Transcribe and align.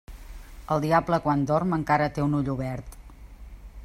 El 0.75 0.79
diable 0.85 1.19
quan 1.27 1.43
dorm 1.53 1.77
encara 1.77 2.09
té 2.15 2.25
un 2.25 2.33
ull 2.39 2.53
obert. 2.57 3.01